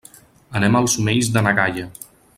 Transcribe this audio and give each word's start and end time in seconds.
Anem 0.59 0.77
als 0.79 0.95
Omells 1.03 1.31
de 1.37 1.45
na 1.49 1.55
Gaia. 1.61 1.89